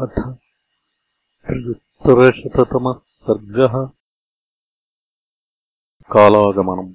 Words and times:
अथ 0.00 0.38
त्र्युत्तरशततमः 1.46 2.98
सर्गः 2.98 3.90
कालागमनम्। 6.12 6.94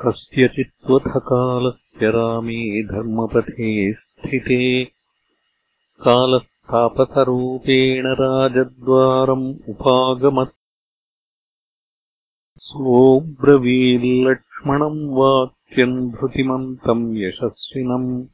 कस्यचित्त्वथकालस्य 0.00 2.10
रामे 2.10 2.82
धर्मपथे 2.82 3.92
स्थिते 3.92 4.92
कालस्थापसरूपेण 6.00 8.06
राजद्वारम् 8.06 9.54
उपागमत्। 9.68 10.54
सोऽब्रवील्लक्ष्मणम् 12.58 15.10
वाक्यम् 15.10 16.10
धृतिमन्तम् 16.10 17.16
यशस्विनम् 17.16 18.26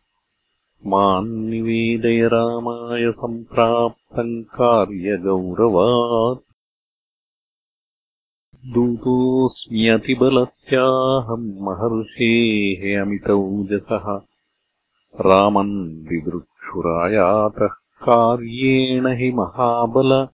मान्निवेदय 0.86 2.26
रामाय 2.26 3.12
सम्प्राप्तम् 3.12 4.44
कार्यगौरवात्। 4.44 6.52
दूतोऽस्म्यतिबलस्याहम् 8.72 11.62
महर्षेः 11.62 13.02
अमितौजसः 13.02 14.20
रामन् 15.20 16.04
दिदृक्षुरायातः 16.04 17.74
कार्येण 18.02 19.06
हि 19.06 19.32
महाबल। 19.32 20.28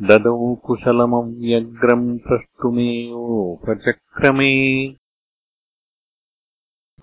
ददौ 0.03 0.55
कुशलमव्यग्रम् 0.55 2.19
प्रष्टुमेवोपचक्रमे। 2.19 4.95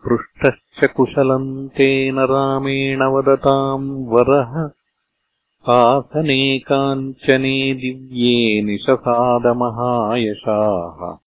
पृष्टश्च 0.07 0.91
कुशलम् 0.91 1.69
तेन 1.69 2.19
रामेण 2.19 3.03
वदताम् 3.03 4.05
वरः 4.05 4.80
आसने 5.69 6.59
काञ्चने 6.59 7.73
दिव्ये 7.73 8.61
निशसादमहायशाः। 8.61 11.17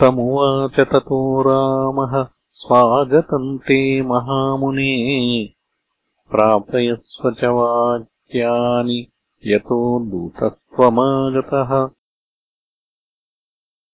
तमुवाच 0.00 0.80
ततो 0.80 1.42
रामः 1.42 2.26
स्वागतम् 2.52 3.58
ते 3.58 4.02
महामुने। 4.02 5.48
प्रापयस्व 6.30 7.30
च 7.30 7.44
वाक्यानि 7.44 9.06
यतो 9.46 10.00
दूतस्त्वमागतः। 10.00 11.88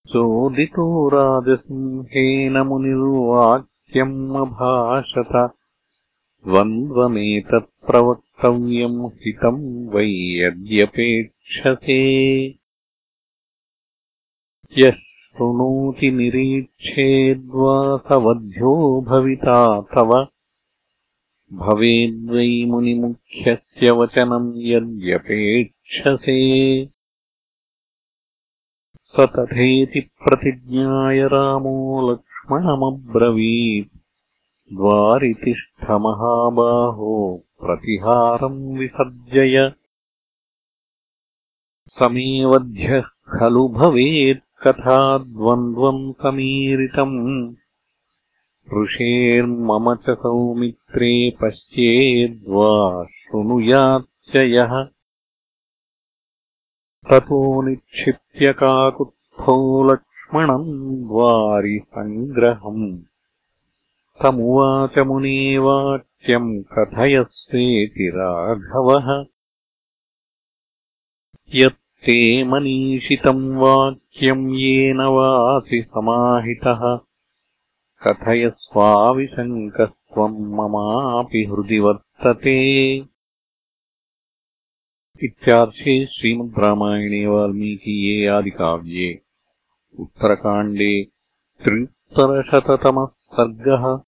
चोदितो 0.08 1.08
राजसिंहेन 1.08 2.58
मुनिर्वाक्यम् 2.58 4.36
अभाषत 4.36 5.50
द्वन्द्वमेतत्प्रवक्तव्यम् 6.46 9.06
हितम् 9.06 9.88
वै 9.88 10.10
यद्यपेक्षसे। 10.10 12.54
यः 14.78 14.90
शृणोति 14.90 16.10
निरीक्षेद्वा 16.10 17.96
स 17.96 18.12
वध्यो 18.12 19.00
भविता 19.00 19.80
तव। 19.80 20.28
भवेद्वै 21.52 22.64
मुनिमुख्यस्य 22.64 23.90
वचनम् 23.90 24.52
यद्यपेक्षसे। 24.56 26.88
स 29.02 29.16
तथेति 29.20 30.00
प्रतिज्ञाय 30.00 31.26
रामो 31.26 32.12
लक्ष्मणमब्रवीत् 32.12 33.95
द्वारितिष्ठमहाबाहो 34.72 37.44
प्रतिहारम् 37.60 38.78
विसर्जय। 38.78 39.72
समेवध्यः 41.86 43.00
खलु 43.00 43.68
भवेत्कथा 43.68 45.18
द्वन्द्वम् 45.18 46.12
समीरितम्। 46.12 47.54
ऋषेर्मम 48.82 49.94
च 49.94 50.10
सौमित्रे 50.10 51.30
पश्येद्वा 51.30 53.04
शृणुयाच्च 53.04 54.36
यः 54.36 54.88
ततो 57.10 57.62
निक्षिप्य 57.62 58.52
काकुत्स्थो 58.52 59.84
लक्ष्मणम् 59.84 61.08
द्वारिसङ्ग्रहम् 61.08 62.98
तमुवाच 64.26 64.98
मुने 64.98 65.58
वाक्यम् 65.58 66.62
कथयस्वेति 66.62 68.12
राघवः। 68.14 69.24
यत्ते 71.54 72.44
मनीषितम् 72.44 73.56
वाक्यम् 73.56 74.54
येन 74.54 74.96
वासि 74.96 75.82
समाहितः। 75.82 76.98
कथयस्वाविशङ्कस्त्वम् 78.06 80.38
ममापि 80.38 81.44
हृदि 81.44 81.78
वर्तते। 81.78 83.04
इत्यार्षे 85.22 86.06
श्रीमद् 86.06 86.58
रामायणे 86.58 87.26
वाल्मीकीये 87.26 88.26
आदिकाव्ये 88.26 89.20
उत्तरकाण्डे 90.00 91.06
त्र्युत्तरशततमः 91.64 93.06
सर्गः 93.06 94.05